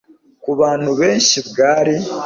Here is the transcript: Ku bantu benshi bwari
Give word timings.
Ku 0.43 0.51
bantu 0.59 0.89
benshi 0.99 1.37
bwari 1.49 1.95